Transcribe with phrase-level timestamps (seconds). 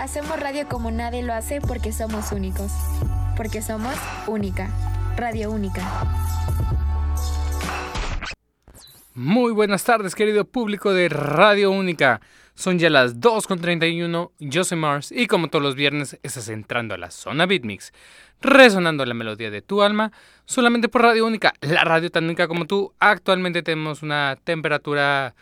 [0.00, 2.70] Hacemos radio como nadie lo hace porque somos únicos.
[3.34, 3.94] Porque somos
[4.26, 4.68] única.
[5.16, 5.82] Radio única.
[9.14, 12.20] Muy buenas tardes, querido público de Radio Única.
[12.54, 16.98] Son ya las 2.31, yo soy Mars y como todos los viernes estás entrando a
[16.98, 17.94] la zona Beatmix,
[18.42, 20.12] resonando la melodía de tu alma,
[20.44, 22.92] solamente por Radio Única, la radio tan única como tú.
[22.98, 25.34] Actualmente tenemos una temperatura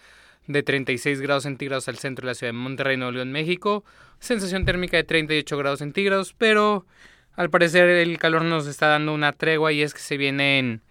[0.47, 3.85] de 36 grados centígrados al centro de la ciudad de Monterrey, Nuevo León, México.
[4.19, 6.87] Sensación térmica de 38 grados centígrados, pero
[7.35, 10.83] al parecer el calor nos está dando una tregua y es que se vienen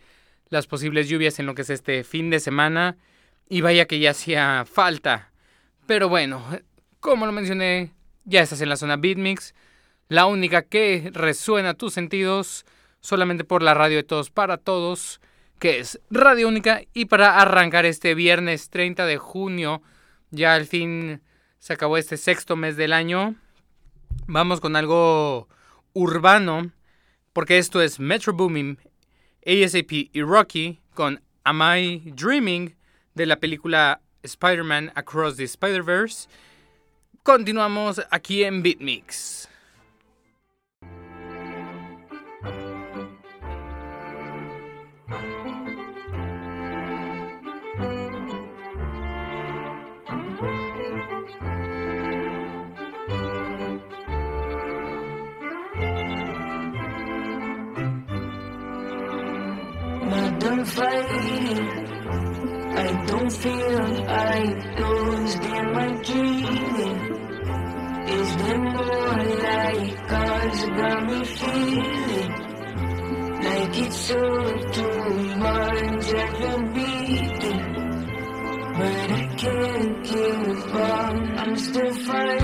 [0.49, 2.97] las posibles lluvias en lo que es este fin de semana.
[3.49, 5.31] Y vaya que ya hacía falta.
[5.85, 6.43] Pero bueno,
[6.99, 7.91] como lo mencioné,
[8.23, 9.53] ya estás en la zona Beatmix.
[10.07, 12.65] La única que resuena tus sentidos
[13.01, 15.19] solamente por la radio de todos para todos,
[15.59, 16.81] que es Radio Única.
[16.93, 19.81] Y para arrancar este viernes 30 de junio,
[20.31, 21.21] ya al fin
[21.59, 23.35] se acabó este sexto mes del año.
[24.27, 25.47] Vamos con algo
[25.93, 26.71] urbano,
[27.33, 28.77] porque esto es Metro Booming
[29.45, 32.75] ASAP y Rocky con Am I Dreaming
[33.15, 36.27] de la película Spider-Man Across the Spider-Verse.
[37.23, 39.49] Continuamos aquí en Beatmix.
[60.63, 61.59] Done fighting.
[62.75, 64.39] I don't feel I
[64.79, 66.97] lose in my dreaming.
[68.07, 72.31] Is there more like God's got me feeling
[73.43, 74.21] like it's so
[74.71, 77.61] too much I can beating,
[78.77, 81.13] but I can't give up.
[81.39, 82.42] I'm still fighting.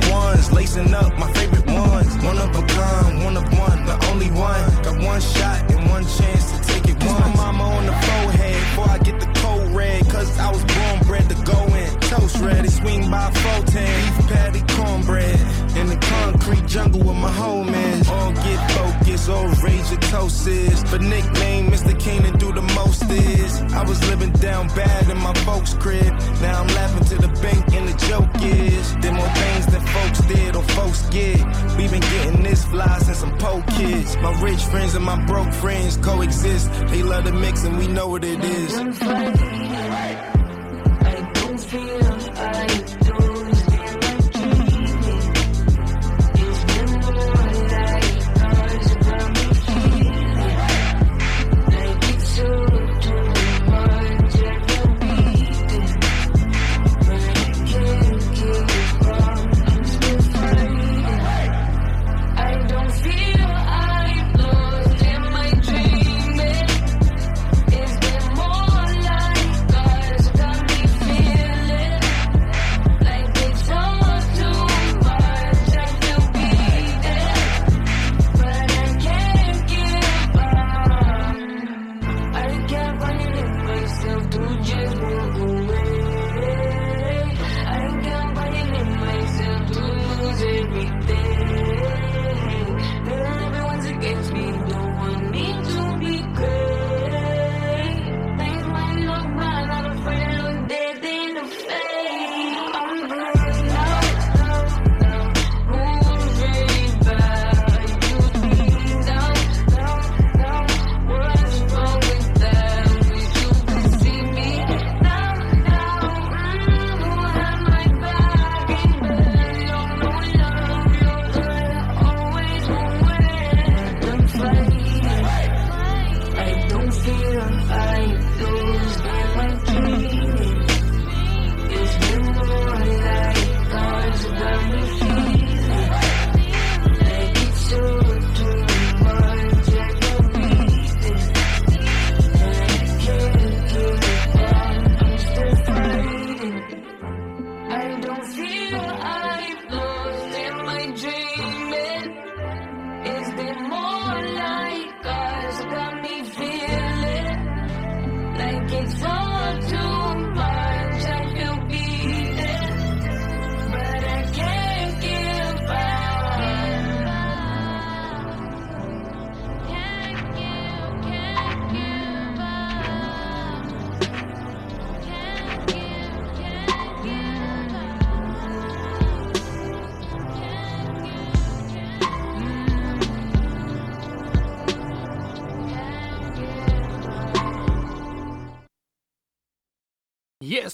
[0.00, 2.16] My ones, lacing up my favorite ones.
[2.24, 4.82] One of a kind, one of one, the only one.
[4.82, 6.98] Got one shot and one chance to take it.
[7.00, 10.08] Kiss my mama on the forehead before I get the cold red.
[10.08, 12.00] Cause I was born bred to go in.
[12.00, 14.16] Toast ready, swing by 410.
[14.16, 15.40] Beef patty, cornbread.
[15.76, 17.48] In the concrete jungle with my homies.
[17.48, 17.87] All get
[19.28, 20.90] focused, rage toast.
[20.90, 21.98] But nickname Mr.
[21.98, 23.60] Keenan do the most is.
[23.74, 26.12] I was living down bad in my folks' crib.
[26.40, 28.96] Now I'm laughing to the bank and the joke is.
[28.96, 31.38] There more things than folks did or folks get.
[31.76, 34.16] We been getting this fly since I'm po kids.
[34.18, 36.70] My rich friends and my broke friends coexist.
[36.88, 39.77] They love the mix and we know what it is.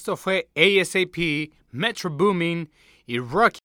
[0.05, 2.71] Esto fue ASAP, Metro Boomin
[3.07, 3.59] y Rocky.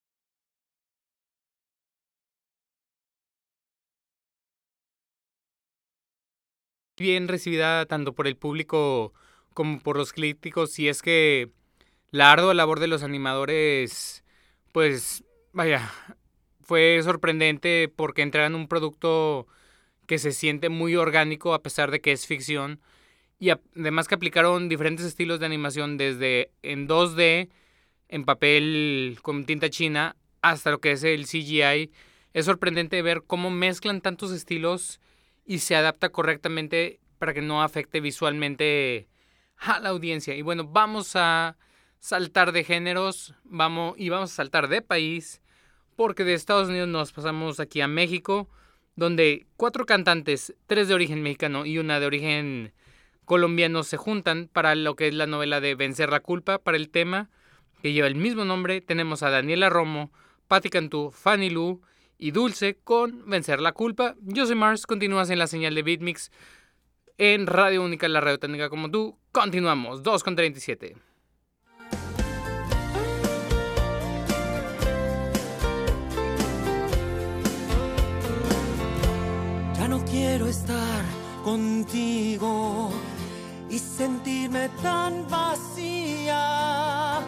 [6.97, 9.13] Bien recibida tanto por el público
[9.53, 10.79] como por los críticos.
[10.79, 11.51] Y es que
[12.09, 14.23] la ardua labor de los animadores,
[14.71, 15.91] pues, vaya,
[16.61, 19.45] fue sorprendente porque entregan un producto
[20.07, 22.79] que se siente muy orgánico a pesar de que es ficción.
[23.39, 27.49] Y además que aplicaron diferentes estilos de animación desde en 2D,
[28.09, 31.91] en papel con tinta china, hasta lo que es el CGI.
[32.33, 34.99] Es sorprendente ver cómo mezclan tantos estilos
[35.45, 39.07] y se adapta correctamente para que no afecte visualmente
[39.57, 40.35] a la audiencia.
[40.35, 41.57] Y bueno, vamos a
[41.99, 45.41] saltar de géneros vamos, y vamos a saltar de país,
[45.95, 48.49] porque de Estados Unidos nos pasamos aquí a México,
[48.95, 52.73] donde cuatro cantantes, tres de origen mexicano y una de origen
[53.29, 56.89] colombianos se juntan para lo que es la novela de Vencer la culpa, para el
[56.89, 57.29] tema
[57.83, 58.81] que lleva el mismo nombre.
[58.81, 60.11] Tenemos a Daniela Romo,
[60.47, 61.79] Patti Cantú, Fanny Lu
[62.17, 64.15] y Dulce con Vencer la culpa.
[64.21, 66.31] Yo soy Mars, continúas en la señal de Beatmix
[67.19, 69.19] en Radio Única, la radio técnica como tú.
[69.31, 70.95] Continuamos, 2 con 37.
[79.75, 81.05] Ya no quiero estar
[81.43, 82.91] contigo
[83.69, 87.19] y sentirme tan vacía.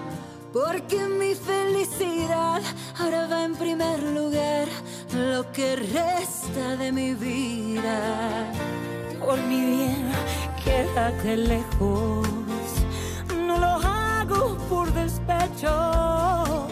[0.52, 2.62] Porque mi felicidad
[3.00, 4.68] ahora va en primer lugar,
[5.14, 8.52] lo que resta de mi vida.
[9.20, 10.12] Por mi bien,
[10.64, 12.28] quédate lejos.
[13.48, 16.68] No lo hago por despecho.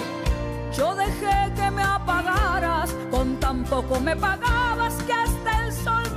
[0.76, 6.09] Yo dejé que me apagaras, con tan poco me pagabas que hasta el sol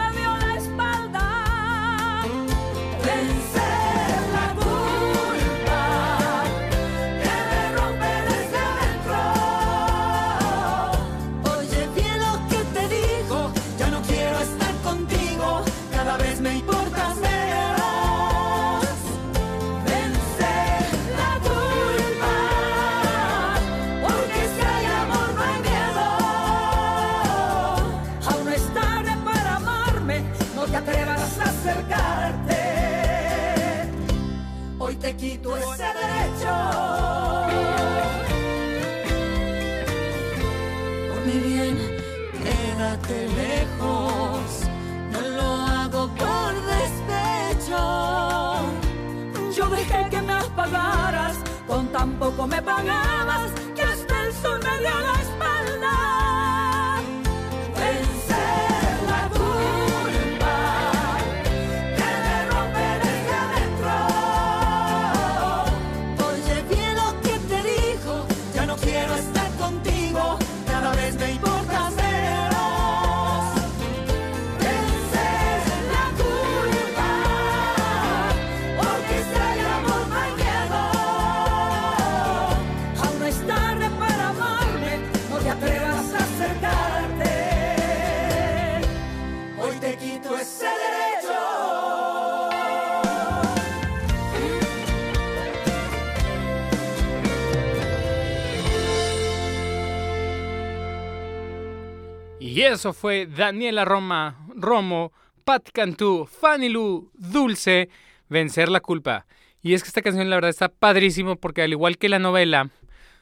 [102.82, 105.12] Eso fue Daniela Roma, Romo,
[105.44, 107.88] Pat Cantú, Fanny Lu, Dulce,
[108.28, 109.24] Vencer la culpa.
[109.62, 112.70] Y es que esta canción la verdad está padrísimo porque al igual que la novela,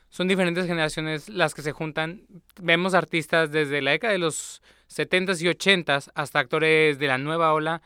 [0.08, 2.22] son diferentes generaciones las que se juntan.
[2.58, 7.52] Vemos artistas desde la década de los 70s y 80s hasta actores de la nueva
[7.52, 7.82] ola.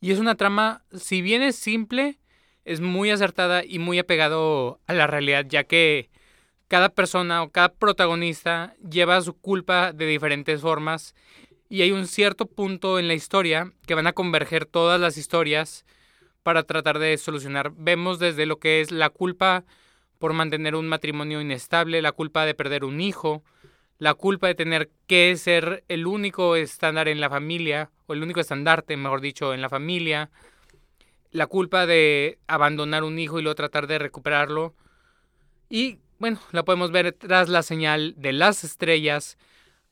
[0.00, 2.20] Y es una trama, si bien es simple,
[2.64, 6.10] es muy acertada y muy apegado a la realidad, ya que
[6.68, 11.14] cada persona o cada protagonista lleva su culpa de diferentes formas
[11.68, 15.84] y hay un cierto punto en la historia que van a converger todas las historias
[16.42, 17.72] para tratar de solucionar.
[17.74, 19.64] Vemos desde lo que es la culpa
[20.18, 23.42] por mantener un matrimonio inestable, la culpa de perder un hijo,
[23.98, 28.40] la culpa de tener que ser el único estándar en la familia, o el único
[28.40, 30.30] estandarte, mejor dicho, en la familia,
[31.30, 34.74] la culpa de abandonar un hijo y luego tratar de recuperarlo.
[35.68, 39.38] Y bueno, la podemos ver tras la señal de las estrellas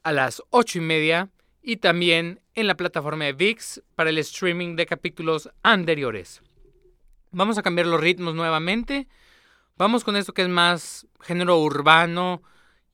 [0.03, 1.31] a las ocho y media
[1.63, 6.43] y también en la plataforma de VIX para el streaming de capítulos anteriores.
[7.31, 9.09] Vamos a cambiar los ritmos nuevamente.
[9.77, 12.43] Vamos con esto que es más género urbano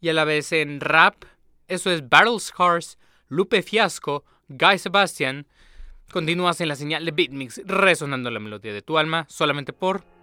[0.01, 1.25] y a la vez en rap.
[1.69, 2.99] Eso es Battle Scars,
[3.29, 5.47] Lupe Fiasco, Guy Sebastian.
[6.11, 10.05] Continúas en la señal de Beatmix resonando la melodía de tu alma solamente por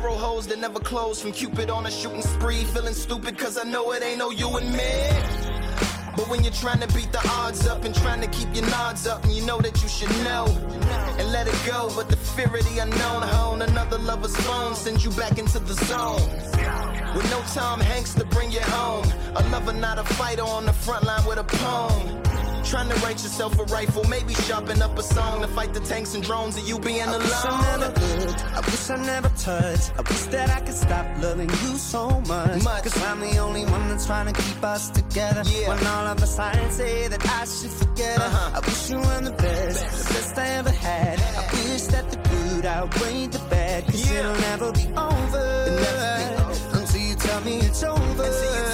[0.00, 2.64] Arrow holes that never close from Cupid on a shooting spree.
[2.64, 4.94] Feeling stupid cause I know it ain't no you and me.
[6.16, 9.06] But when you're trying to beat the odds up and trying to keep your nods
[9.06, 10.46] up, and you know that you should know
[11.18, 11.90] and let it go.
[11.94, 15.74] But the fear of the unknown, hone another lover's phone sends you back into the
[15.74, 16.30] zone.
[17.14, 19.06] With no Tom Hanks to bring you home.
[19.36, 22.22] A lover, not a fighter on the front line with a poem.
[22.64, 26.14] Trying to write yourself a rifle, maybe sharpen up a song to fight the tanks
[26.14, 29.92] and drones of you being I wish I never looked, I wish I never touched.
[29.98, 32.62] I wish that I could stop loving you so much.
[32.62, 32.82] Much.
[32.84, 35.42] Cause I'm the only one that's trying to keep us together.
[35.46, 35.68] Yeah.
[35.68, 38.24] When all of the signs say that I should forget her.
[38.24, 38.60] Uh-huh.
[38.62, 41.18] I wish you were the best, the best I ever had.
[41.18, 43.86] I wish that the good outweighed the bad.
[43.86, 44.20] Cause Yeah.
[44.20, 45.64] it'll never be over.
[45.66, 46.78] It'll never be over.
[46.78, 48.69] Until you tell me it's over.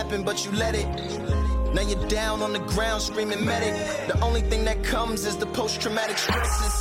[0.00, 0.86] Happened, but you let it.
[1.74, 3.74] Now you're down on the ground screaming medic.
[4.08, 6.74] The only thing that comes is the post traumatic stresses.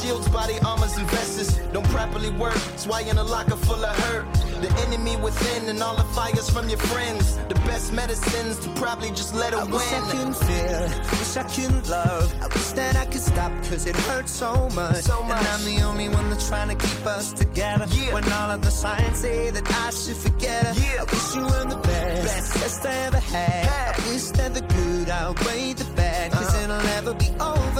[0.00, 2.54] Shields, body armors, and vests don't properly work.
[2.54, 4.37] That's why you're in a locker full of hurt.
[4.60, 7.36] The enemy within and all the fires from your friends.
[7.48, 10.10] The best medicines to probably just let it I wish I win.
[10.10, 10.80] couldn't feel,
[11.18, 12.34] wish I couldn't love.
[12.42, 14.96] I wish that I could stop, cause it hurts so much.
[14.96, 15.38] So much.
[15.38, 17.86] And I'm the only one that's trying to keep us together.
[17.90, 18.14] Yeah.
[18.14, 20.74] When all of the signs say that I should forget her.
[20.80, 21.02] Yeah.
[21.02, 22.54] I wish you were the best, Best.
[22.60, 23.64] best I ever had.
[23.66, 24.00] Had.
[24.00, 26.64] I wish that the good outweighed the bad, cause Uh-huh.
[26.64, 27.77] it'll never be over.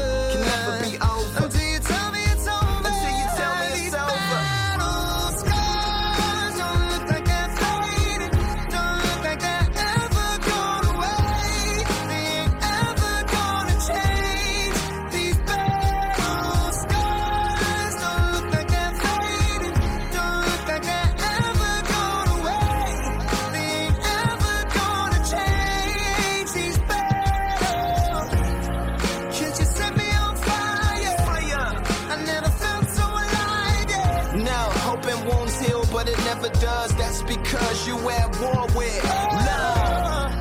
[38.95, 39.05] With
[39.49, 40.33] love.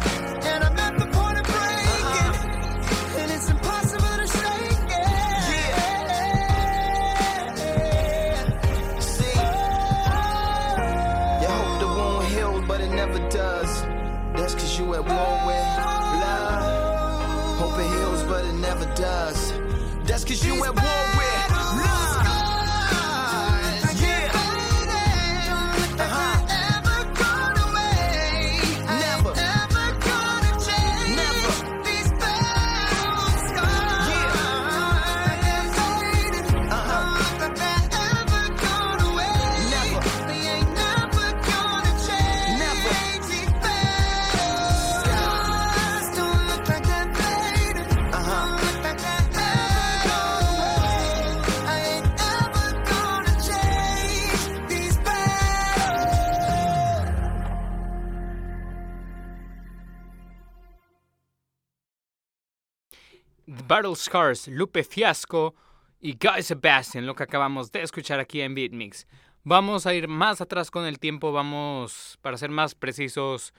[0.46, 3.20] And I'm at the point of breaking, uh-huh.
[3.20, 4.92] and it's impossible to shake
[8.98, 9.04] it.
[9.04, 9.39] See,
[11.42, 13.72] you hope the wound healed, but it never does.
[14.36, 15.66] That's cause you at war with
[16.24, 17.60] love.
[17.60, 19.54] Hope it heals, but it never does.
[20.06, 20.97] That's cause you at war
[63.78, 65.54] Battle Scars, Lupe Fiasco
[66.02, 69.06] y Guy Sebastian, lo que acabamos de escuchar aquí en Beatmix.
[69.44, 73.54] Vamos a ir más atrás con el tiempo, vamos, para ser más precisos,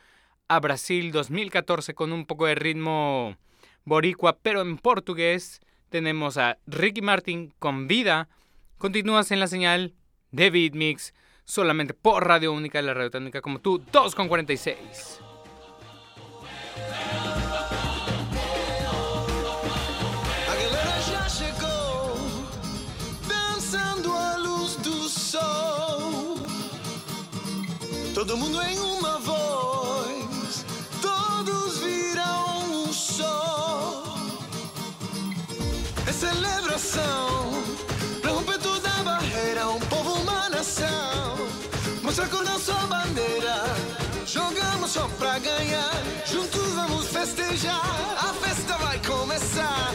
[0.49, 3.37] a Brasil 2014 con un poco de ritmo
[3.85, 5.61] boricua, pero en portugués.
[5.89, 8.29] Tenemos a Ricky Martin con vida.
[8.77, 9.95] Continúas en la señal
[10.33, 14.17] de Beatmix, solamente por Radio Única, la radio técnica como tú, 2
[42.21, 43.63] a sua bandeira.
[44.27, 45.93] Jogamos só pra ganhar.
[46.27, 47.81] Juntos vamos festejar.
[48.19, 49.95] A festa vai começar.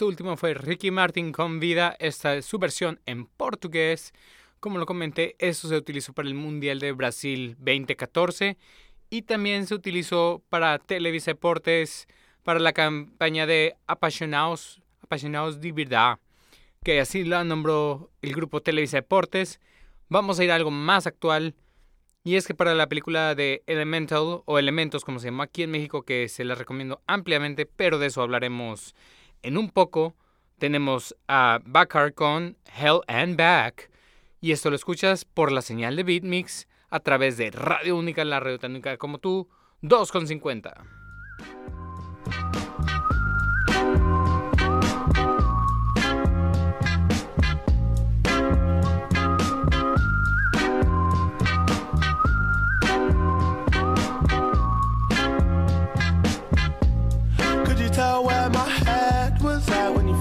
[0.00, 1.94] Esto último fue Ricky Martin con vida.
[1.98, 4.14] Esta es su versión en portugués.
[4.58, 8.56] Como lo comenté, esto se utilizó para el Mundial de Brasil 2014
[9.10, 12.08] y también se utilizó para Televisa Deportes
[12.44, 16.18] para la campaña de Apasionados, Apasionados de Verdad,
[16.82, 19.60] que así la nombró el grupo Televisa Deportes.
[20.08, 21.54] Vamos a ir a algo más actual.
[22.24, 25.72] Y es que para la película de Elemental o Elementos, como se llama aquí en
[25.72, 28.94] México, que se la recomiendo ampliamente, pero de eso hablaremos
[29.42, 30.14] en un poco,
[30.58, 33.90] tenemos a Bakar con Hell and Back.
[34.40, 38.40] Y esto lo escuchas por la señal de Beatmix a través de Radio Única, la
[38.40, 39.48] radio tan única como tú,
[39.82, 42.59] 2.50.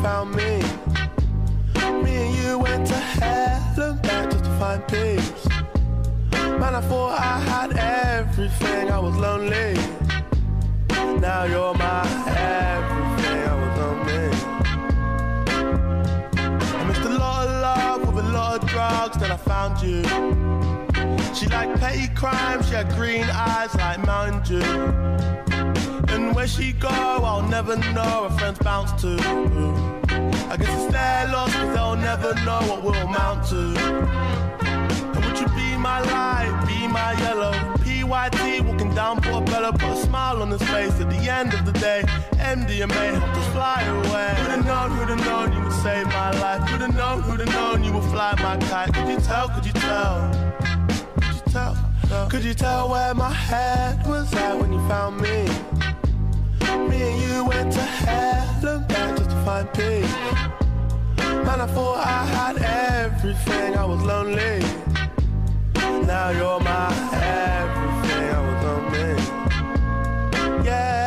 [0.02, 0.62] found me?
[2.04, 5.48] Me and you went to hell and back just to find peace.
[6.60, 9.74] Man, I thought I had everything, I was lonely.
[11.20, 14.28] Now you're my everything, I was lonely.
[16.80, 20.49] I missed a lot of love with a lot of drugs, then I found you.
[21.40, 26.14] She liked petty crime, she had green eyes like Mountain Dew.
[26.14, 28.28] And where she go, I'll never know.
[28.28, 29.16] Her friends bounce to.
[30.52, 33.74] I guess it's their loss, cause they'll never know what we'll amount to.
[35.16, 37.54] And would you be my light, be my yellow?
[37.86, 41.66] PYT walking down for Portobello, put a smile on his face at the end of
[41.66, 42.04] the day.
[42.34, 44.36] MDMA helped us fly away.
[44.40, 46.68] Who'd have known, who'd have known you would save my life?
[46.68, 48.94] Who'd have known, who'd have known you would fly my kite?
[48.94, 50.49] Could you tell, could you tell?
[52.10, 52.90] Could you tell?
[52.90, 55.48] Where my head was at when you found me?
[56.90, 60.16] Me and you went to hell and back just to find peace.
[61.46, 64.60] Man, I thought I had everything, I was lonely.
[66.08, 68.30] Now you're my everything.
[68.38, 69.12] I was lonely.
[70.66, 71.00] Yeah.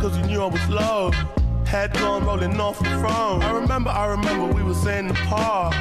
[0.00, 1.12] Cause you knew I was low.
[1.64, 3.42] Head gone rolling off the throne.
[3.42, 5.74] I remember, I remember we was in the park.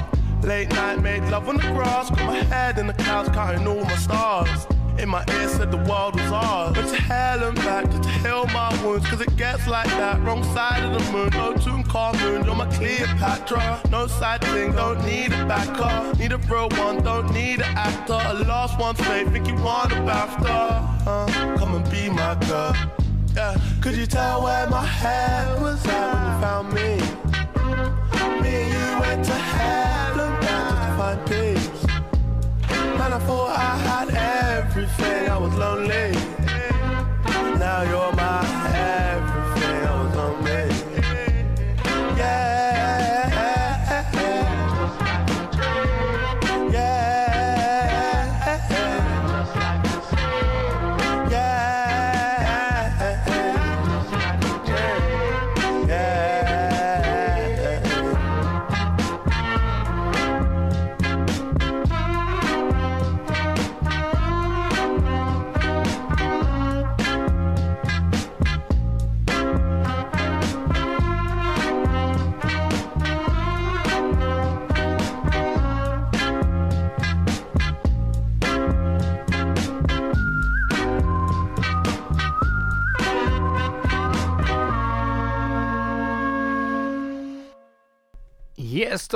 [0.44, 3.84] Late night, made love on the grass, got my head in the clouds, counting all
[3.84, 4.68] my stars.
[5.00, 6.76] In my ear said the world was ours.
[6.76, 9.08] But to hell and back just to heal my wounds.
[9.08, 10.20] Cause it gets like that.
[10.22, 11.30] Wrong side of the moon.
[11.34, 12.44] No tune car moon.
[12.46, 13.82] You're my Cleopatra.
[13.92, 14.72] No side thing.
[14.72, 16.18] Don't need a backer.
[16.18, 17.04] Need a real one.
[17.04, 18.20] Don't need an actor.
[18.26, 19.28] A lost one's fate.
[19.30, 21.06] Think you want a BAFTA.
[21.06, 23.07] Uh, come and be my girl.
[23.38, 23.56] Yeah.
[23.82, 26.98] Could you tell where my head was at when you found me?
[28.42, 31.86] Me and you went to hell and back just to find peace.
[32.98, 34.10] Man, I thought I had
[34.66, 35.30] everything.
[35.30, 36.17] I was lonely.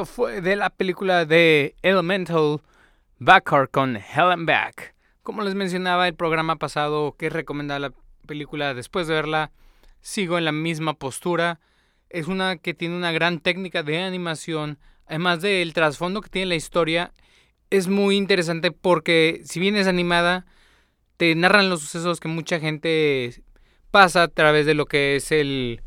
[0.06, 2.62] Fue de la película de Elemental
[3.20, 4.96] Backer con Helen Back.
[5.22, 7.94] Como les mencionaba el programa pasado que recomendaba la
[8.26, 9.52] película después de verla,
[10.02, 11.60] sigo en la misma postura.
[12.10, 16.56] Es una que tiene una gran técnica de animación, además del trasfondo que tiene la
[16.56, 17.12] historia.
[17.70, 20.46] Es muy interesante porque si bien es animada,
[21.18, 23.44] te narran los sucesos que mucha gente
[23.92, 25.82] pasa a través de lo que es el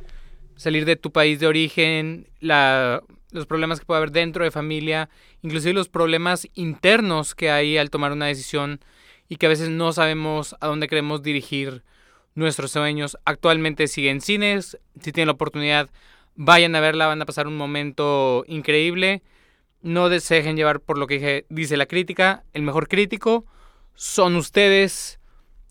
[0.56, 3.02] salir de tu país de origen, la,
[3.34, 5.10] los problemas que puede haber dentro de familia,
[5.42, 8.80] inclusive los problemas internos que hay al tomar una decisión
[9.28, 11.82] y que a veces no sabemos a dónde queremos dirigir
[12.34, 13.18] nuestros sueños.
[13.24, 15.90] Actualmente sigue en cines, si tienen la oportunidad,
[16.36, 19.22] vayan a verla, van a pasar un momento increíble.
[19.82, 23.44] No se dejen llevar por lo que dice la crítica, el mejor crítico
[23.94, 25.18] son ustedes.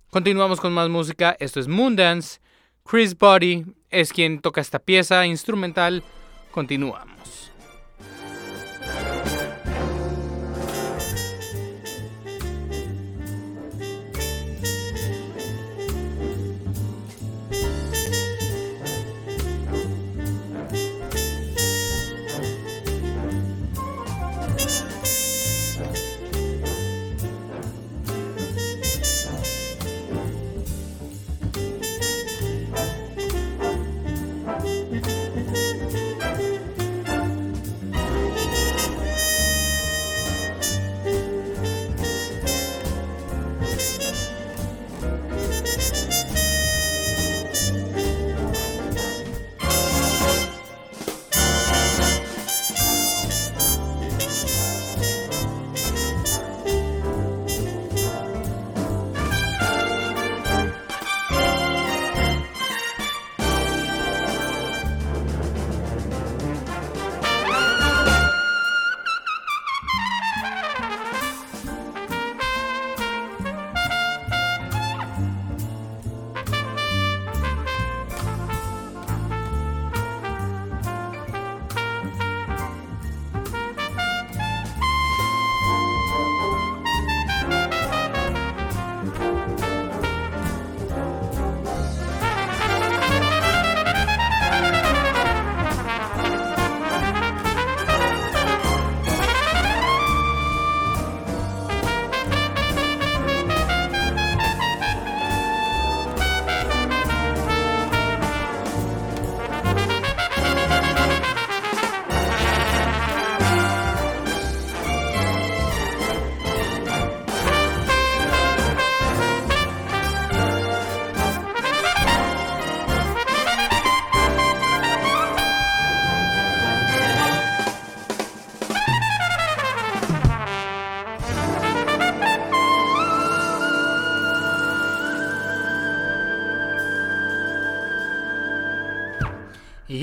[0.09, 2.39] Continuamos con más música, esto es Moondance.
[2.85, 6.03] Chris Body es quien toca esta pieza instrumental.
[6.51, 7.52] Continuamos.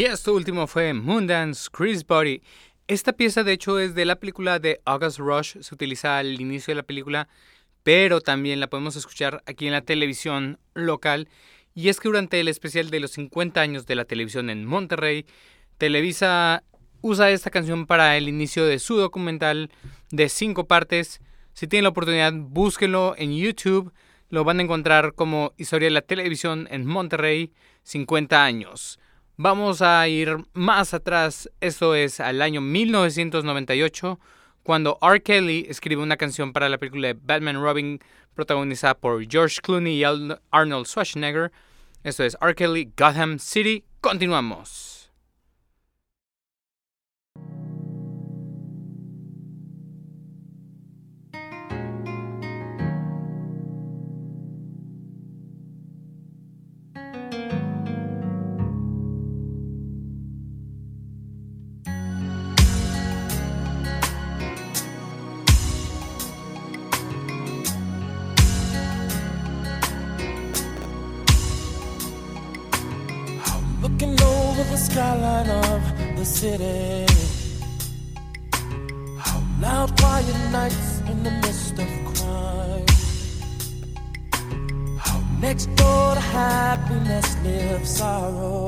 [0.00, 2.40] Y esto último fue Moondance Chris Body.
[2.88, 6.70] Esta pieza de hecho es de la película de August Rush, se utiliza al inicio
[6.70, 7.28] de la película,
[7.82, 11.28] pero también la podemos escuchar aquí en la televisión local.
[11.74, 15.26] Y es que durante el especial de los 50 años de la televisión en Monterrey,
[15.76, 16.64] Televisa
[17.02, 19.70] usa esta canción para el inicio de su documental
[20.10, 21.20] de cinco partes.
[21.52, 23.92] Si tienen la oportunidad, búsquenlo en YouTube.
[24.30, 28.98] Lo van a encontrar como Historia de la Televisión en Monterrey, 50 años.
[29.42, 34.20] Vamos a ir más atrás, esto es al año 1998,
[34.62, 35.22] cuando R.
[35.22, 38.00] Kelly escribe una canción para la película de Batman Robin,
[38.34, 41.52] protagonizada por George Clooney y Arnold Schwarzenegger.
[42.04, 42.54] Esto es R.
[42.54, 43.82] Kelly, Gotham City.
[44.02, 44.89] Continuamos.
[76.40, 77.04] City.
[79.18, 82.86] How loud, quiet nights in the midst of crime.
[84.98, 88.66] How next door to happiness lives sorrow.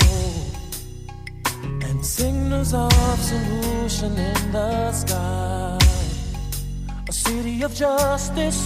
[1.87, 5.79] And signals of solution in the sky.
[7.09, 8.63] A city of justice,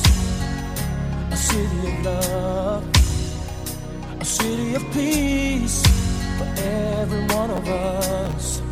[1.30, 2.84] a city of love,
[4.20, 5.78] a city of peace
[6.38, 8.65] for every one of us.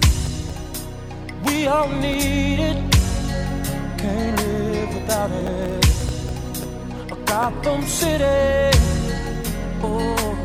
[1.54, 2.76] We all need it,
[3.96, 5.86] can't live without it.
[7.26, 8.76] Gotham City,
[9.80, 10.43] oh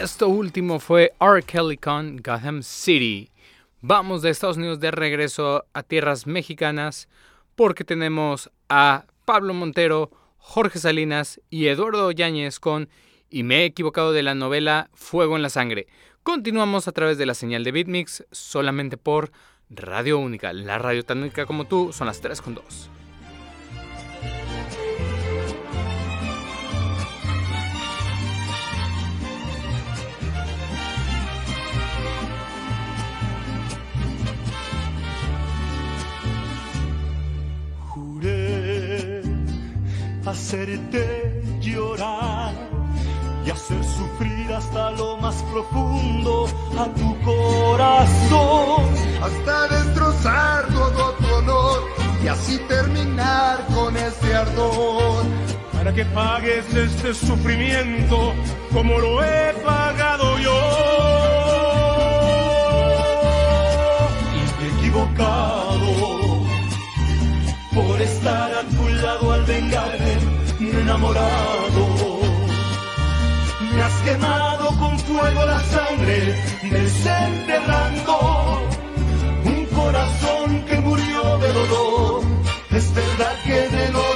[0.00, 1.42] esto último fue R.
[1.42, 3.30] Kelly con Gotham City.
[3.82, 7.06] Vamos de Estados Unidos de regreso a tierras mexicanas
[7.54, 12.88] porque tenemos a Pablo Montero, Jorge Salinas y Eduardo Yáñez con
[13.28, 15.86] Y me he equivocado de la novela Fuego en la Sangre.
[16.22, 19.30] Continuamos a través de la señal de Beatmix solamente por
[19.68, 20.54] Radio Única.
[20.54, 22.99] La radio tan única como tú son las 3 con 2.
[40.30, 42.54] Hacerte llorar
[43.44, 46.46] y hacer sufrir hasta lo más profundo
[46.78, 48.84] a tu corazón.
[49.22, 51.78] hasta destrozar todo tu honor
[52.22, 55.24] y así terminar con ese ardor.
[55.72, 58.32] Para que pagues este sufrimiento
[58.72, 60.60] como lo he pagado yo.
[64.36, 65.69] Y me he equivocado
[67.74, 70.18] por estar a tu lado al vengarme,
[70.60, 72.20] enamorado.
[73.72, 78.62] Me has quemado con fuego la sangre, desenterrando
[79.44, 82.22] un corazón que murió de dolor.
[82.70, 84.09] Es verdad que del odio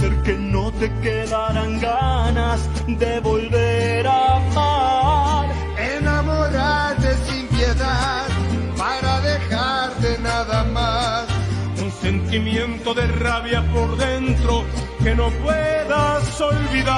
[0.00, 5.46] hacer que no te quedaran ganas de volver a amar.
[5.76, 8.26] Enamorarte sin piedad
[8.78, 11.26] para dejarte nada más.
[11.82, 14.64] Un sentimiento de rabia por dentro
[15.02, 16.96] que no puedas olvidar.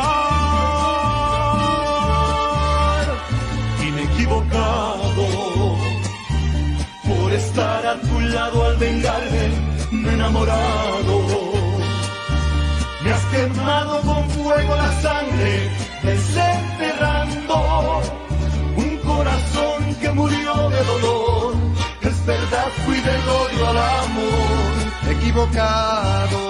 [3.84, 5.26] Y me he equivocado
[7.08, 9.50] por estar a tu lado al vengarme,
[9.90, 11.11] enamorado.
[13.62, 15.70] Quemado con fuego la sangre,
[16.02, 18.02] desenterrando
[18.74, 21.54] un corazón que murió de dolor.
[22.00, 26.40] Es verdad, fui del odio al amor, Equivocado.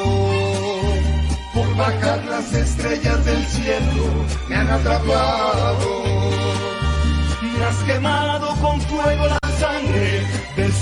[1.53, 4.05] por bajar las estrellas del cielo.
[4.49, 6.03] Me han atrapado.
[7.43, 10.27] Me has quemado con fuego la sangre,
[10.57, 10.82] desenterrando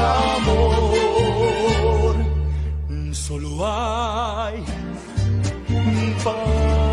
[0.00, 1.14] amor
[3.12, 4.62] solo hay
[6.22, 6.84] paso.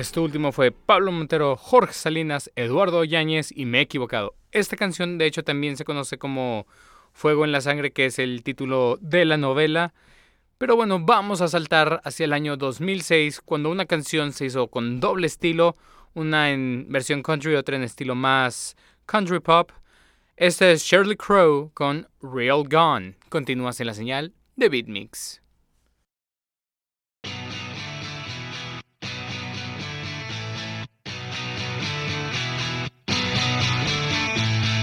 [0.00, 4.34] Esto último fue Pablo Montero, Jorge Salinas, Eduardo Yáñez y Me he equivocado.
[4.52, 6.66] Esta canción de hecho también se conoce como
[7.12, 9.92] Fuego en la Sangre, que es el título de la novela.
[10.60, 15.00] Pero bueno, vamos a saltar hacia el año 2006, cuando una canción se hizo con
[15.00, 15.74] doble estilo,
[16.12, 19.70] una en versión country y otra en estilo más country pop.
[20.36, 23.16] Este es Shirley Crow con Real Gone.
[23.30, 25.40] Continúas en la señal de Beatmix.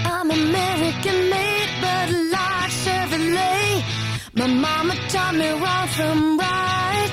[0.04, 1.28] I'm American.
[4.38, 7.10] My mama taught me wrong from right.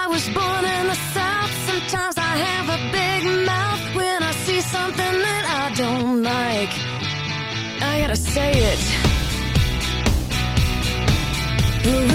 [0.00, 1.52] I was born in the South.
[1.68, 6.72] Sometimes I have a big mouth when I see something that I don't like.
[7.90, 8.80] I gotta say it.
[11.84, 12.08] Been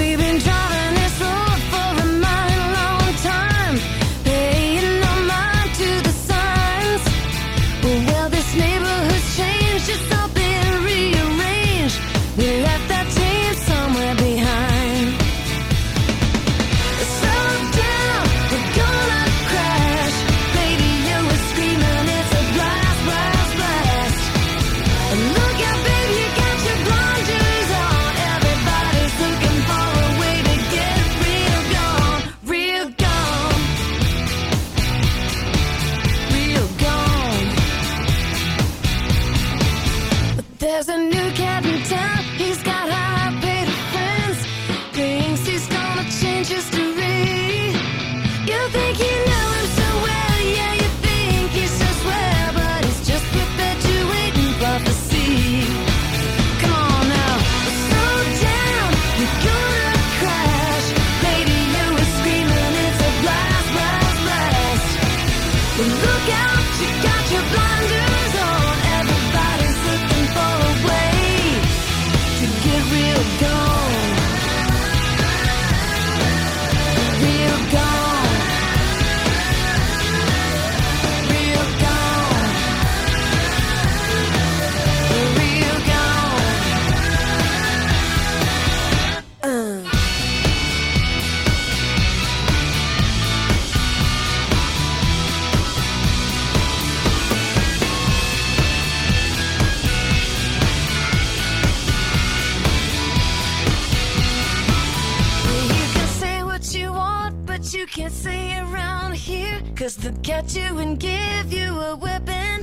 [109.84, 112.62] was they'd catch you and give you a whipping.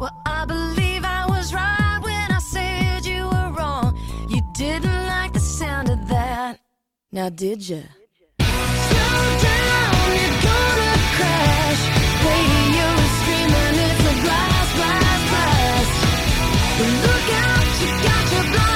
[0.00, 3.96] Well, I believe I was right when I said you were wrong.
[4.28, 6.58] You didn't like the sound of that.
[7.12, 7.78] Now, did ya?
[8.40, 11.82] Slow down, you're gonna crash.
[12.28, 15.92] Radio screaming, it's a blast, blast, blast.
[17.06, 18.75] Look out, you got your blinders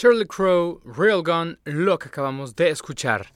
[0.00, 3.34] Shirley Crow, Real Gun, lo que acabamos de escuchar.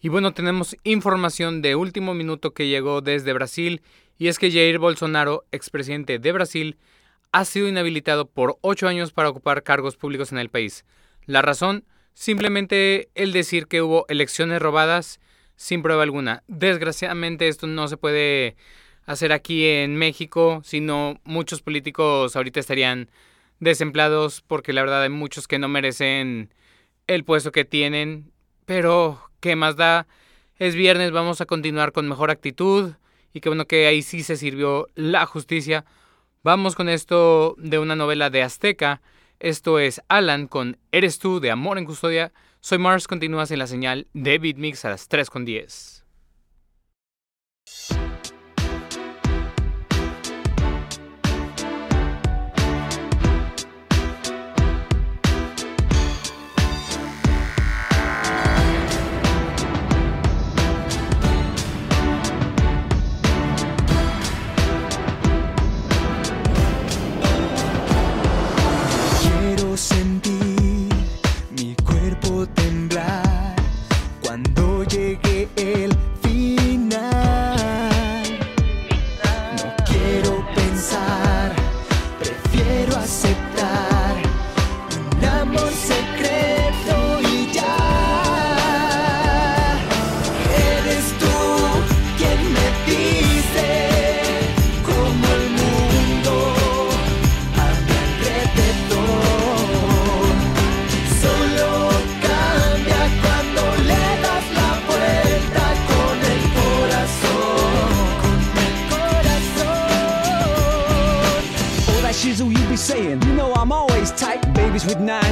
[0.00, 3.82] Y bueno, tenemos información de último minuto que llegó desde Brasil
[4.16, 6.78] y es que Jair Bolsonaro, expresidente de Brasil,
[7.30, 10.86] ha sido inhabilitado por ocho años para ocupar cargos públicos en el país.
[11.26, 11.84] La razón,
[12.14, 15.20] simplemente el decir que hubo elecciones robadas
[15.56, 16.42] sin prueba alguna.
[16.46, 18.56] Desgraciadamente esto no se puede
[19.04, 23.10] hacer aquí en México, sino muchos políticos ahorita estarían
[23.60, 26.52] desempleados porque la verdad hay muchos que no merecen
[27.06, 28.32] el puesto que tienen.
[28.66, 30.06] Pero, ¿qué más da?
[30.56, 32.92] Es viernes, vamos a continuar con mejor actitud
[33.32, 35.84] y qué bueno que ahí sí se sirvió la justicia.
[36.42, 39.00] Vamos con esto de una novela de Azteca.
[39.40, 42.32] Esto es Alan con Eres tú de Amor en Custodia.
[42.60, 45.30] Soy Mars, continúas en la señal de Beatmix a las 3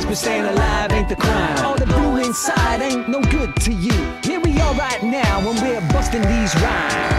[0.06, 1.64] but staying alive ain't the crime.
[1.64, 3.92] All the blue inside ain't no good to you.
[4.22, 7.15] Here we are right now when we're busting these rhymes.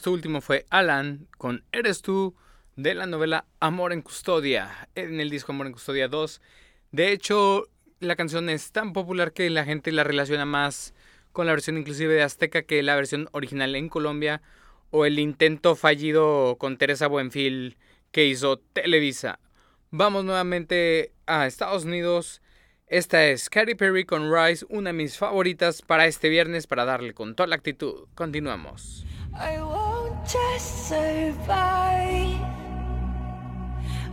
[0.00, 2.34] Esto último fue Alan con Eres tú
[2.74, 6.40] de la novela Amor en Custodia, en el disco Amor en Custodia 2.
[6.90, 10.94] De hecho, la canción es tan popular que la gente la relaciona más
[11.32, 14.40] con la versión inclusive de Azteca que la versión original en Colombia
[14.90, 17.76] o el intento fallido con Teresa Buenfil
[18.10, 19.38] que hizo Televisa.
[19.90, 22.40] Vamos nuevamente a Estados Unidos.
[22.86, 27.12] Esta es Katy Perry con Rise, una de mis favoritas para este viernes para darle
[27.12, 28.08] con toda la actitud.
[28.14, 29.04] Continuamos.
[29.40, 32.36] I won't just survive.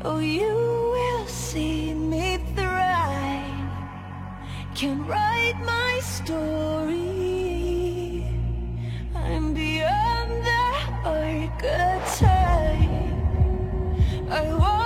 [0.05, 0.55] Oh, you
[0.95, 3.43] will see me thrive.
[4.73, 7.03] Can write my story.
[9.15, 10.63] I'm beyond the
[11.03, 12.29] archetype.
[14.29, 14.76] I won't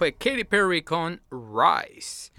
[0.00, 2.32] fue Katy Perry con Rise.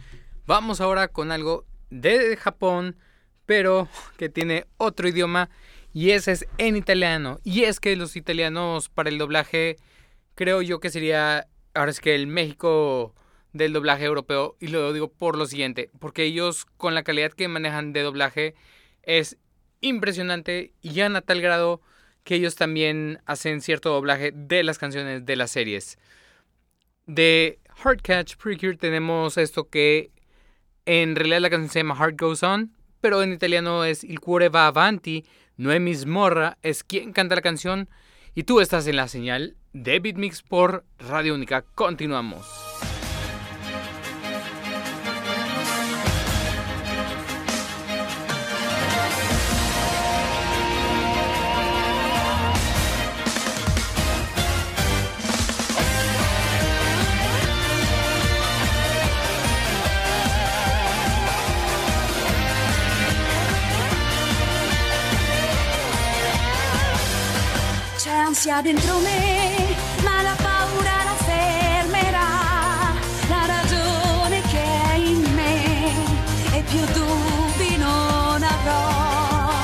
[0.47, 2.97] Vamos ahora con algo de Japón,
[3.45, 3.87] pero
[4.17, 5.47] que tiene otro idioma
[5.93, 7.39] y ese es en italiano.
[7.43, 9.75] Y es que los italianos para el doblaje
[10.33, 13.13] creo yo que sería ahora es que el México
[13.53, 17.47] del doblaje europeo y lo digo por lo siguiente, porque ellos con la calidad que
[17.47, 18.55] manejan de doblaje
[19.03, 19.37] es
[19.81, 21.79] impresionante y ya a tal grado
[22.23, 25.99] que ellos también hacen cierto doblaje de las canciones de las series.
[27.05, 30.11] De Heart Catch Precure tenemos esto que
[30.85, 32.71] en realidad la canción se llama Heart Goes On,
[33.01, 35.25] pero en italiano es Il cuore va avanti,
[35.57, 37.89] Noemi Morra es quien canta la canción
[38.35, 41.63] y tú estás en la señal de Beatmix por Radio Única.
[41.63, 42.45] Continuamos.
[68.43, 72.29] l'ansia dentro me, ma la paura la fermerà
[73.29, 79.59] la ragione che è in me e più dubbi non avrò.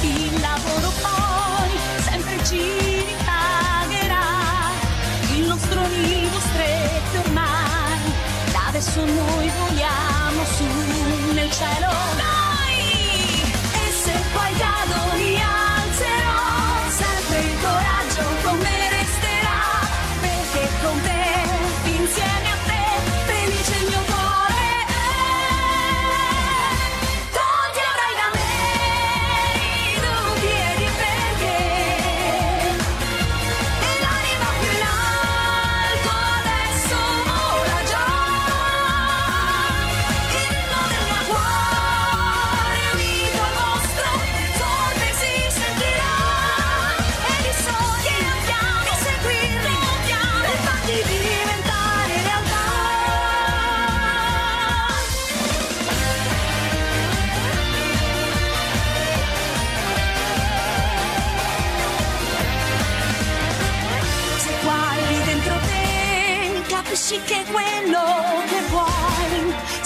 [0.00, 1.70] Il lavoro poi
[2.02, 2.62] sempre ci
[3.08, 4.26] ripagherà,
[5.34, 8.12] il nostro nido stretto ormai,
[8.52, 12.33] da adesso noi vogliamo su nel cielo.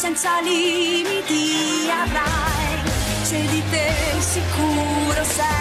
[0.09, 2.83] Senza limiti avrai,
[3.23, 5.58] se di te sicuro sei.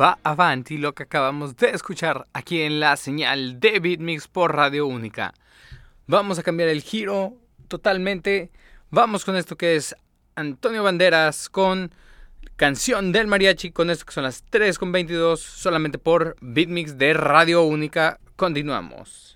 [0.00, 4.86] Va avanti, lo que acabamos de escuchar aquí en la señal de Beatmix por Radio
[4.86, 5.34] Única.
[6.06, 7.34] Vamos a cambiar el giro
[7.68, 8.50] totalmente.
[8.90, 9.96] Vamos con esto que es
[10.34, 11.90] Antonio Banderas con
[12.56, 17.14] canción del mariachi, con esto que son las 3 con 22, solamente por Beatmix de
[17.14, 18.20] Radio Única.
[18.36, 19.35] Continuamos.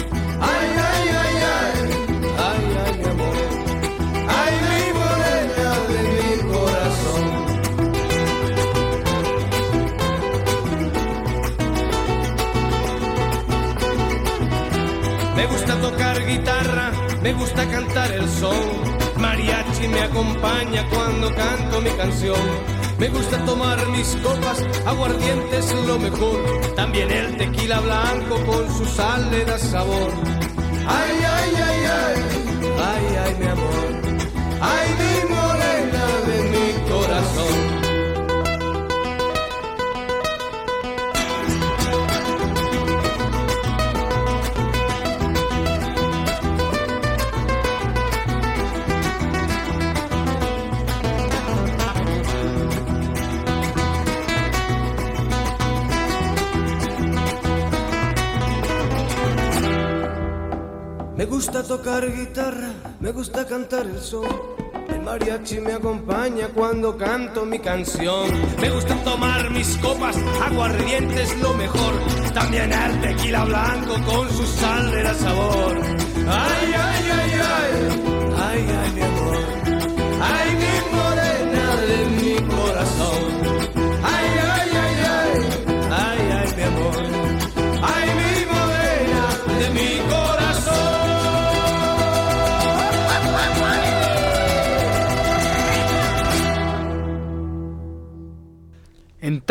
[15.81, 19.01] Tocar guitarra, me gusta cantar el son.
[19.17, 22.39] Mariachi me acompaña cuando canto mi canción.
[22.97, 26.39] Me gusta tomar mis copas, aguardiente es lo mejor.
[26.75, 30.11] También el tequila blanco con su sal le da sabor.
[30.87, 32.17] Ay, ay, ay, ay,
[32.89, 33.87] ay, ay, mi amor.
[34.61, 35.60] Ay, mi morena
[61.21, 64.25] Me gusta tocar guitarra, me gusta cantar el son.
[64.89, 68.27] El mariachi me acompaña cuando canto mi canción.
[68.59, 71.93] Me gusta tomar mis copas, aguardiente es lo mejor.
[72.33, 75.77] También el tequila blanco con su sal de la sabor.
[76.27, 77.73] Ay, ay, ay, ay,
[78.41, 79.37] ay, ay, mi amor.
[80.23, 80.80] Ay, mi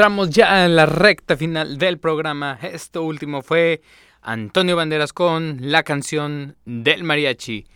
[0.00, 2.58] Entramos ya en la recta final del programa.
[2.62, 3.82] Esto último fue
[4.22, 7.66] Antonio Banderas con la canción del mariachi.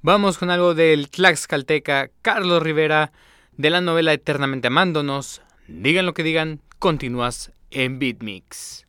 [0.00, 3.10] Vamos con algo del Tlaxcalteca Carlos Rivera
[3.56, 5.42] de la novela Eternamente Amándonos.
[5.66, 8.86] Digan lo que digan, continúas en Beatmix.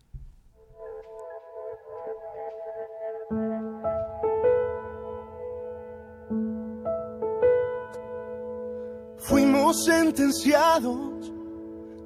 [9.17, 11.14] Fuimos sentenciados,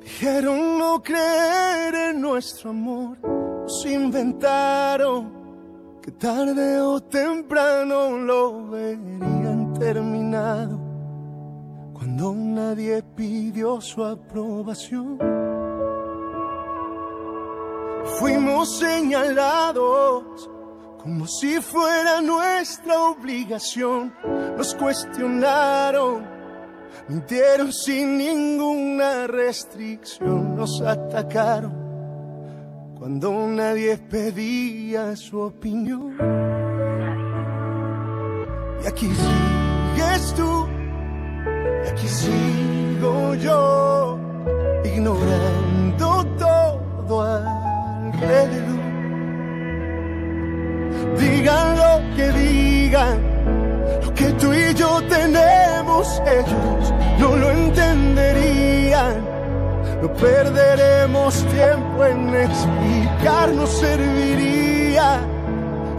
[0.10, 3.18] dijeron no creer en nuestro amor.
[3.22, 5.32] Nos inventaron
[6.02, 10.80] que tarde o temprano lo verían terminado.
[11.94, 15.20] Cuando nadie pidió su aprobación.
[18.20, 20.50] Fuimos señalados
[21.04, 24.12] como si fuera nuestra obligación.
[24.58, 26.39] Nos cuestionaron
[27.08, 31.74] Mintieron sin ninguna restricción, nos atacaron
[33.00, 36.18] cuando nadie pedía su opinión.
[38.84, 40.68] Y aquí sigues tú,
[41.86, 44.20] y aquí sigo yo,
[44.84, 48.80] ignorando todo alrededor.
[51.18, 53.29] Digan lo que digan,
[54.04, 59.30] lo que tú y yo tenemos, ellos no lo entenderían.
[60.02, 65.20] No perderemos tiempo en explicar, nos serviría.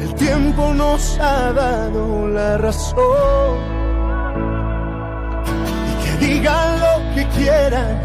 [0.00, 3.58] El tiempo nos ha dado la razón.
[5.90, 8.00] Y que digan lo que quieran,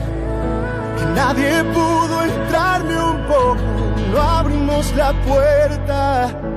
[0.98, 3.58] que nadie pudo entrarme un poco.
[4.12, 6.55] No abrimos la puerta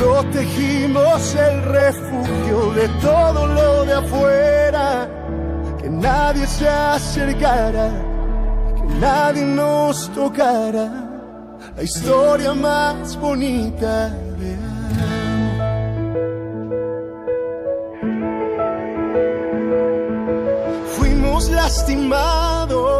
[0.00, 5.08] protegimos el refugio de todo lo de afuera,
[5.78, 7.90] que nadie se acercara,
[8.76, 10.88] que nadie nos tocara,
[11.76, 14.08] la historia más bonita
[14.40, 15.60] de amor.
[20.96, 22.99] Fuimos lastimados.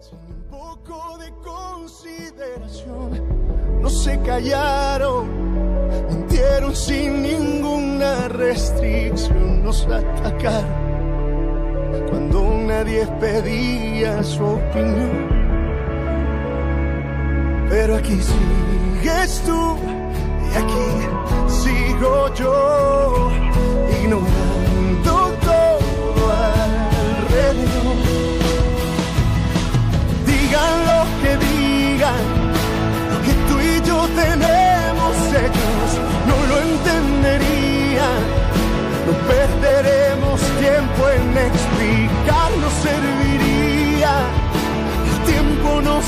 [0.00, 3.22] Sin un poco de consideración,
[3.80, 5.28] no se callaron,
[6.08, 10.86] mintieron sin ninguna restricción, nos atacaron
[12.08, 15.36] cuando nadie pedía su opinión.
[17.68, 19.76] Pero aquí sigues tú
[20.52, 20.88] y aquí
[21.48, 23.30] sigo yo,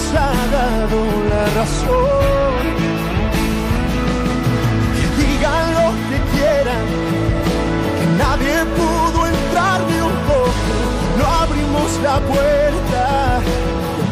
[0.09, 0.99] nos ha dado
[1.31, 2.65] la razón.
[4.95, 6.87] Que digan lo que quieran,
[7.99, 10.75] que nadie pudo entrar ni un poco.
[11.19, 13.41] No abrimos la puerta,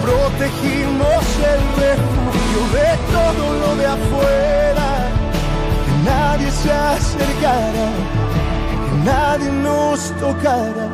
[0.02, 4.88] protegimos el refugio de todo lo de afuera.
[5.84, 7.86] Que nadie se acercara,
[8.88, 10.88] que nadie nos tocara.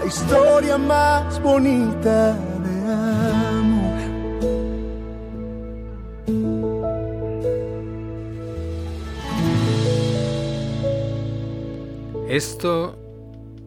[0.00, 2.36] La historia más bonita
[12.34, 12.98] Esto,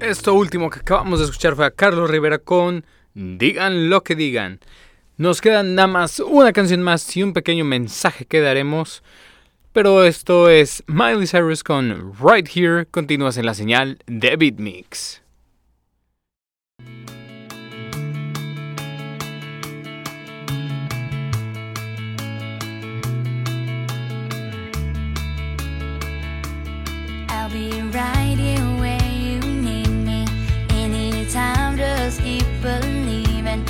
[0.01, 4.59] esto último que acabamos de escuchar fue a Carlos Rivera con Digan lo que digan.
[5.15, 9.03] Nos queda nada más una canción más y un pequeño mensaje que daremos.
[9.71, 12.85] Pero esto es Miley Cyrus con Right Here.
[12.87, 15.21] Continúas en la señal de Beat Mix.
[27.29, 28.46] I'll be right here
[32.07, 33.65] just keep believing,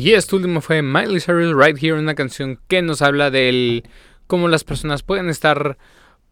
[0.00, 3.84] Y este último fue Miley Cyrus Right Here, una canción que nos habla del
[4.26, 5.76] cómo las personas pueden estar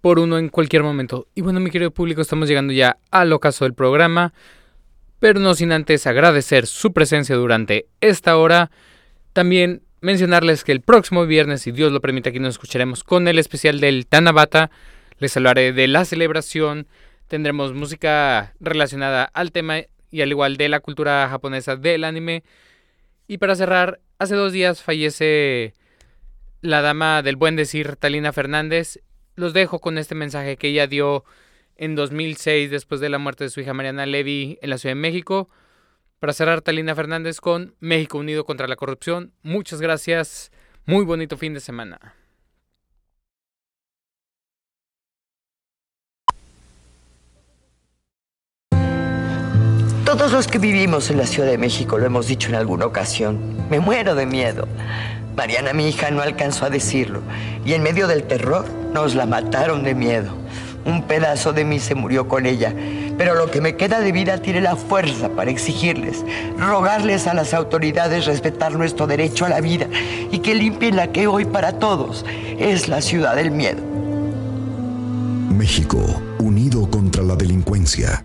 [0.00, 1.26] por uno en cualquier momento.
[1.34, 4.32] Y bueno, mi querido público, estamos llegando ya al ocaso del programa,
[5.18, 8.70] pero no sin antes agradecer su presencia durante esta hora.
[9.34, 13.38] También mencionarles que el próximo viernes, si Dios lo permite, aquí nos escucharemos con el
[13.38, 14.70] especial del Tanabata.
[15.18, 16.86] Les hablaré de la celebración.
[17.26, 22.44] Tendremos música relacionada al tema y al igual de la cultura japonesa del anime.
[23.28, 25.74] Y para cerrar, hace dos días fallece
[26.62, 29.00] la dama del buen decir, Talina Fernández.
[29.36, 31.24] Los dejo con este mensaje que ella dio
[31.76, 35.00] en 2006 después de la muerte de su hija Mariana Levy en la Ciudad de
[35.00, 35.50] México.
[36.20, 39.32] Para cerrar, Talina Fernández con México Unido contra la Corrupción.
[39.42, 40.50] Muchas gracias.
[40.86, 42.17] Muy bonito fin de semana.
[50.08, 53.38] Todos los que vivimos en la Ciudad de México lo hemos dicho en alguna ocasión.
[53.68, 54.66] Me muero de miedo.
[55.36, 57.20] Mariana, mi hija, no alcanzó a decirlo.
[57.66, 60.32] Y en medio del terror nos la mataron de miedo.
[60.86, 62.72] Un pedazo de mí se murió con ella.
[63.18, 66.24] Pero lo que me queda de vida tiene la fuerza para exigirles,
[66.56, 69.88] rogarles a las autoridades respetar nuestro derecho a la vida
[70.32, 72.24] y que limpien la que hoy para todos
[72.58, 73.82] es la ciudad del miedo.
[75.50, 75.98] México,
[76.38, 78.24] unido contra la delincuencia.